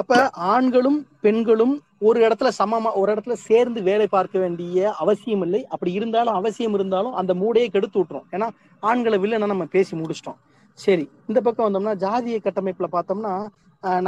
[0.00, 0.16] அப்ப
[0.54, 1.72] ஆண்களும் பெண்களும்
[2.08, 5.60] ஒரு இடத்துல சமமா ஒரு இடத்துல சேர்ந்து வேலை பார்க்க வேண்டிய அவசியம் இல்லை.
[5.74, 8.26] அப்படி இருந்தாலும் அவசியம் இருந்தாலும் அந்த மூடையே கெடுத்து விட்டுரும்.
[8.34, 8.48] ஏன்னா
[8.82, 10.38] ஆண்களை வில்லனா நம்ம பேசி முடிச்சிட்டோம்.
[10.84, 13.32] சரி இந்த பக்கம் வந்தோம்னா ஜாதிய கட்டமைப்புல பார்த்தோம்னா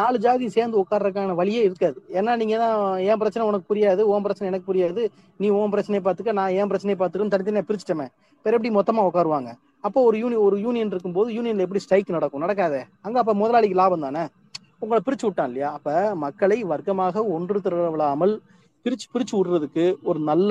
[0.01, 1.99] நாலு ஜாதி சேர்ந்து உட்கார்றதுக்கான வழியே இருக்காது.
[2.19, 2.77] ஏன்னா நீங்க தான்
[3.11, 4.03] என் பிரச்சனை உனக்கு புரியாது?
[4.13, 5.03] உன் பிரச்சனை எனக்கு புரியாது.
[5.43, 6.33] நீ உன் பிரச்சனையை பார்த்துக்க.
[6.41, 8.07] நான் என் பிரச்சனையை பார்த்துக்கணும் தனித்தனியா பிரிச்சுட்டோமே.
[8.45, 9.53] பேர் எப்படி மொத்தமா உட்காருவாங்க?
[9.87, 12.45] அப்போ ஒரு யூனியன் ஒரு யூனியன் இருக்கும்போது யூனியன்ல எப்படி ஸ்ட்ரைக் நடக்கும்?
[12.47, 12.83] நடக்காதே.
[13.07, 14.25] அங்க அப்ப முதலாளிக்கு லாபம் தானே?
[14.83, 15.71] உங்களை பிரிச்சு விட்டான் இல்லையா?
[15.77, 15.91] அப்ப
[16.25, 18.35] மக்களை வர்க்கமாக ஒன்று திரளாமல்
[18.85, 20.51] பிரிச்சு பிரிச்சு விடுறதுக்கு ஒரு நல்ல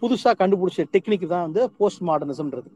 [0.00, 2.70] புதுசா கண்டுபிடிச்ச டெக்னிக் தான் வந்து போஸ்ட் மாடர்னிசம்ன்றது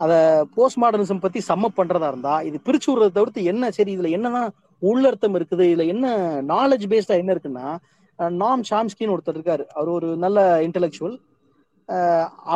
[0.00, 0.12] அத
[0.56, 4.50] போஸ்ட் மாடர்னிசம் பத்தி சம்ம பண்றதா இருந்தா இது பிரிச்சு விடுறத தவிர்த்து என்ன சரி இதுல என்னதான்
[4.82, 6.06] உள்ளர்த்தம் இருக்குது இதுல என்ன
[6.52, 7.66] நாலேஜ் பேஸ்டா என்ன இருக்குன்னா
[8.42, 9.64] நாம் சாம்ஸ்கின்னு ஒருத்தர் இருக்காரு.
[9.76, 11.16] அவர் ஒரு நல்ல இன்டெலெக்சுவல்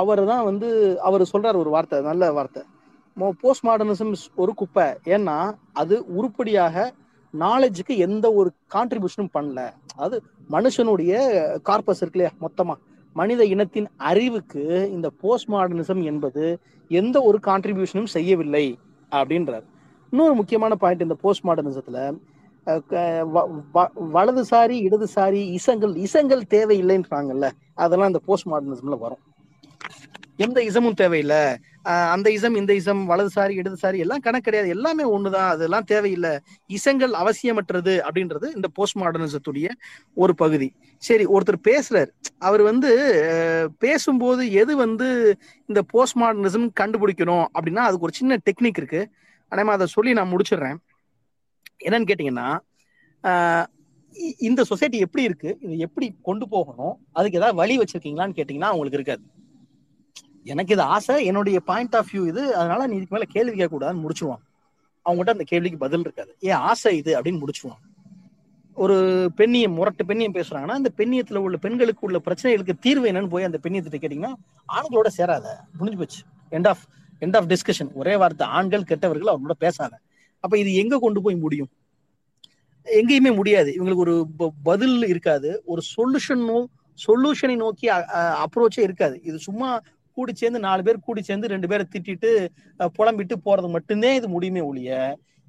[0.01, 0.69] அவர் தான் வந்து
[1.09, 2.63] அவர் சொல்றாரு ஒரு வார்த்தை நல்ல வார்த்தை.
[3.41, 4.85] போஸ்ட் மாடர்னிசம் ஒரு குப்பை.
[5.05, 6.93] ஏன்னா அது உருப்படியாக
[7.41, 9.71] நாலேஜுக்கு எந்த ஒரு கான்ட்ரிபியூஷனும் பண்ணல.
[9.93, 11.13] அதாவது மனுஷனுடைய
[11.63, 12.75] கார்பஸ் இருக்கு இல்லையா மொத்தமா.
[13.13, 18.79] மனித இனத்தின் அறிவுக்கு இந்த போஸ்ட் மாடர்னிசம் என்பது எந்த ஒரு கான்ட்ரிபியூஷனும் செய்யவில்லை
[19.11, 19.63] அப்படின்றார்.
[20.11, 22.19] இன்னொரு முக்கியமான பாயிண்ட் இந்த போஸ்ட் மாடர்னிசத்துல
[22.67, 29.19] வ- வலதுசாரி இடதுசாரி இசங்கள் இசங்கள் தேவையில்லைன்றாங்கல்ல அதெல்லாம் இந்த போஸ்ட் மாடர்னிசம்ல வரும்.
[30.37, 31.57] எந்த இசமும் தேவையில்லை.
[31.83, 34.69] அந்த இசம் இந்த இசம் வலதுசாரி இடதுசாரி எல்லாம் கணக்கு கிடையாது.
[34.69, 35.49] எல்லாமே ஒண்ணுதான்.
[35.49, 36.39] அதெல்லாம் தேவையில்லை.
[36.67, 39.69] இசங்கள் அவசியமற்றது அப்படின்றது இந்த போஸ்ட் மாடர்னிசத்துடைய
[40.15, 40.73] ஒரு பகுதி.
[40.99, 42.11] சரி ஒருத்தர் பேசுறார்.
[42.39, 49.09] அவர் வந்து பேசும்போது எது வந்து இந்த போஸ்ட் மாடர்னிசம் கண்டுபிடிக்கணும் அப்படின்னா அதுக்கு ஒரு சின்ன டெக்னிக் இருக்கு.
[49.49, 50.77] அதே அதை சொல்லி நான் முடிச்சிடுறேன்.
[51.85, 52.59] என்னன்னு கேட்டீங்கன்னா
[53.23, 55.57] இ- இந்த சொசைட்டி எப்படி இருக்கு?
[55.61, 57.07] இது எப்படி கொண்டு போகணும்?
[57.13, 59.23] அதுக்கு ஏதாவது வழி வச்சிருக்கீங்களான்னு கேட்டீங்கன்னா அவங்களுக்கு இருக்காது.
[60.45, 64.09] எனக்கு இது ஆசை என்னுடைய பாயிண்ட் ஆஃப் வியூ இது அதனால நீ இதுக்கு மேல கேள்வி கேட்க கூடாதுன்னு
[64.09, 64.43] முடிச்சுவான்
[65.05, 66.37] அவங்ககிட்ட அந்த கேள்விக்கு பதில் இருக்காது.
[66.41, 67.83] ஏன் ஆசை இது அப்படின்னு முடிச்சுவான்
[68.75, 73.59] ஒரு பெண்ணியம் முரட்டு பெண்ணியம் பேசுறாங்கன்னா அந்த பெண்ணியத்துல உள்ள பெண்களுக்கு உள்ள பிரச்சனைகளுக்கு தீர்வு என்னன்னு போய் அந்த
[73.63, 74.33] பெண்ணியத்திட்ட கேட்டீங்கன்னா
[74.73, 75.61] ஆண்களோட சேராத.
[75.79, 76.23] முடிஞ்சு போச்சு.
[76.51, 76.79] End of
[77.21, 79.99] end of discussion ஒரே வார்த்தை ஆண்கள் கெட்டவர்கள் அவங்களோட பேசாத.
[80.41, 81.69] அப்ப இது எங்க கொண்டு போய் முடியும்?
[82.85, 83.73] எங்கேயுமே முடியாது.
[83.77, 85.63] இவங்களுக்கு ஒரு ப- பதில் இருக்காது.
[85.65, 86.65] ஒரு சொல்யூஷனும்
[87.07, 89.21] சொல்யூஷனை நோக்கி அப்ரோச்சே இருக்காது.
[89.23, 89.81] இது சும்மா
[90.17, 92.31] கூடி சேர்ந்து நாலு பேர் கூடி சேர்ந்து ரெண்டு பேரை திட்டிட்டு
[92.97, 94.91] புலம்பிட்டு போறது மட்டும்தான் இது முடியுமே ஒழிய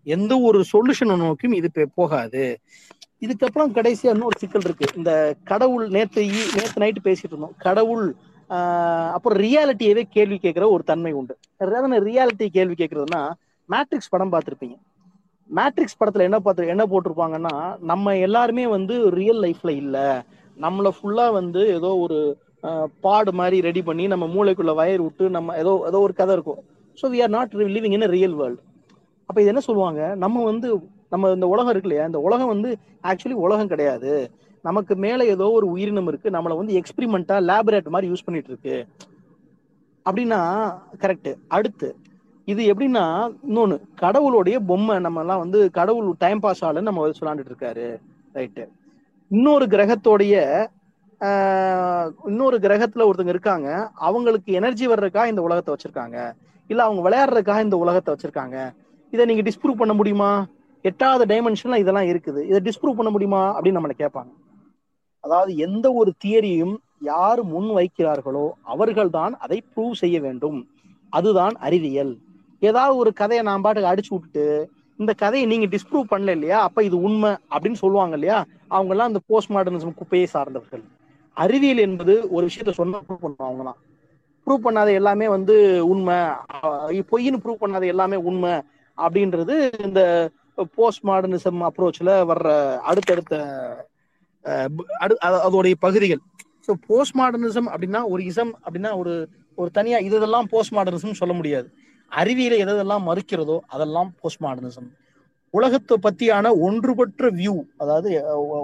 [0.07, 2.43] எந்த ஒரு சொல்யூஷனை நோக்கியும் இது போகாது.
[3.21, 4.87] இதுக்கப்புறம் கடைசியா இன்னொரு சிக்கல் இருக்கு.
[4.97, 5.11] இந்த
[5.43, 7.57] கடவுள் நேத்து நேற்று நேத்து நைட்டு பேசிட்டு இருந்தோம்.
[7.59, 8.05] கடவுள்
[8.49, 11.33] ஆஹ், அப்புறம் ரியாலிட்டியவே கேள்வி கேட்கிற ஒரு தன்மை உண்டு.
[12.07, 13.21] ரியாலிட்டி கேள்வி கேட்கறதுன்னா
[13.69, 14.75] மேட்ரிக்ஸ் படம் பார்த்துருப்பீங்க.
[15.49, 19.97] மேட்ரிக்ஸ் படத்துல என்ன பார்த்து என்ன போட்டிருப்பாங்கன்னா நம்ம எல்லாருமே வந்து ரியல் லைஃப்ல இல்ல.
[20.57, 22.17] நம்மள ஃபுல்லா வந்து ஏதோ ஒரு
[23.05, 26.61] பாடு மாதிரி ரெடி பண்ணி நம்ம மூளைக்குள்ள வயர் விட்டு நம்ம ஏதோ ஏதோ ஒரு கதை இருக்கும்.
[26.99, 28.61] So we are not living in real world
[29.29, 30.01] அப்போ இது என்ன சொல்லுவாங்க?
[30.23, 30.67] நம்ம வந்து
[31.13, 32.05] நம்ம இந்த உலகம் இருக்கு இல்லையா?
[32.09, 32.69] இந்த உலகம் வந்து
[33.09, 34.11] ஆக்சுவலி உலகம் கிடையாது.
[34.67, 36.29] நமக்கு மேலே ஏதோ ஒரு உயிரினம் இருக்கு.
[36.35, 38.77] நம்மளை வந்து எக்ஸ்பிரிமெண்டா லேபரேட் மாதிரி யூஸ் பண்ணிட்டு இருக்கு.
[40.05, 40.39] அப்படின்னா
[41.03, 41.89] கரெக்ட் அடுத்து
[42.47, 43.03] இது எப்படின்னா
[43.47, 47.87] இன்னொன்று கடவுளுடைய பொம்மை நம்ம எல்லாம் வந்து கடவுள் டைம் பாஸ் ஆளுன்னு நம்ம வந்து சொல்லாண்டுட்டு இருக்காரு.
[48.37, 48.65] ரைட்டு
[49.31, 50.35] இன்னொரு கிரகத்தோடைய
[52.25, 53.91] இன்னொரு கிரகத்துல ஒருத்தங்க இருக்காங்க.
[53.93, 56.33] அவங்களுக்கு எனர்ஜி வர்றதுக்காக இந்த உலகத்தை வச்சிருக்காங்க.
[56.67, 58.75] இல்ல அவங்க விளையாடுறதுக்காக இந்த உலகத்தை வச்சிருக்காங்க.
[59.11, 60.47] இதை நீங்க டிஸ்ப்ரூவ் பண்ண முடியுமா?
[60.81, 62.41] எட்டாவது டைமென்ஷன்ல இதெல்லாம் இருக்குது.
[62.43, 63.61] இதை டிஸ்ப்ரூவ் பண்ண முடியுமா?
[63.61, 64.31] அப்படின்னு நம்மளை கேட்பாங்க.
[65.19, 70.67] அதாவது எந்த ஒரு தியரியும் யார் முன் வைக்கிறார்களோ அவர்கள்தான் அதை ப்ரூவ் செய்ய வேண்டும்.
[71.09, 72.17] அதுதான் அறிவியல்.
[72.59, 76.61] ஏதாவது ஒரு கதையை நான் பாட்டுக்கு அடிச்சு விட்டுட்டு இந்த கதையை நீங்க டிஸ்ப்ரூவ் பண்ணல இல்லையா?
[76.61, 78.45] அப்ப இது உண்மை அப்படின்னு சொல்லுவாங்க இல்லையா?
[78.67, 80.83] அவங்க எல்லாம் இந்த போஸ்ட் மாடர்னிசம் குப்பையை சார்ந்தவர்கள்.
[81.35, 83.79] அறிவியல் என்பது ஒரு விஷயத்த சொன்னா ப்ரூவ் பண்ணுவோம் அவங்கலாம்
[84.47, 85.55] ப்ரூவ் பண்ணாத எல்லாமே வந்து
[85.87, 86.15] உண்மை.
[86.15, 88.53] அஹ் பொய்ன்னு ப்ரூவ் பண்ணாத எல்லாமே உண்மை
[88.97, 90.01] அப்படின்றது இந்த
[90.75, 92.47] போஸ்ட் மாடர்னிசம் அப்ரோச்ல வர்ற
[92.81, 93.35] அடுத்தடுத்த
[94.99, 96.21] அடு- அதோடைய பகுதிகள்.
[96.67, 99.13] ஸோ போஸ்ட் மாடர்னிசம் அப்படின்னா ஒரு இசம் அப்படின்னா ஒரு
[99.57, 101.67] ஒரு தனியா இதெல்லாம் போஸ்ட் மாடர்னிசம் சொல்ல முடியாது.
[102.11, 104.89] அறிவியலை எதெல்லாம் மறுக்கிறதோ அதெல்லாம் போஸ்ட் மாடர்னிசம்
[105.53, 108.09] உலகத்தை பத்தியான ஒன்றுபற்ற வியூ அதாவது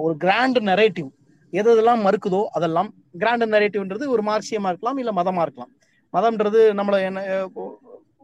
[0.02, 1.10] ஒரு கிராண்ட் நரேட்டிவ்
[1.54, 2.90] எது எதெல்லாம் மறுக்குதோ அதெல்லாம்
[3.22, 5.72] கிராண்ட் நரேட்டிவ்ன்றது ஒரு மார்க்சியமா இருக்கலாம் இல்ல மதமா இருக்கலாம்.
[6.14, 7.20] மதம்ன்றது நம்மள என்ன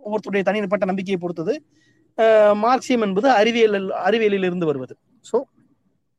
[0.06, 1.54] ஒவ்வொருத்தருடைய தனிப்பட்ட நம்பிக்கையை பொறுத்தது.
[2.66, 3.76] மார்க்சியம் என்பது அறிவியல்
[4.08, 4.94] அறிவியலில் இருந்து வருவது.
[5.30, 5.38] ஸோ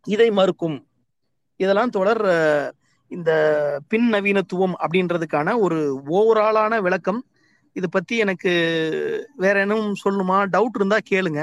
[0.06, 0.76] இதை மறுக்கும்.
[1.60, 2.22] இதெல்லாம் தொடர்
[3.10, 3.30] இந்த
[3.88, 5.78] பின் நவீனத்துவம் அப்படின்றதுக்கான ஒரு
[6.18, 7.20] ஓவராலான விளக்கம்.
[7.76, 8.52] இது பத்தி எனக்கு
[9.44, 10.38] வேற என்னும் சொல்லணுமா?
[10.54, 11.42] டவுட் இருந்தா கேளுங்க.